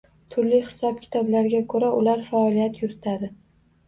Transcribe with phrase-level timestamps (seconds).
[0.35, 3.31] Turli hisob-kitoblarga koʻra, ular faoliyat yuritadi.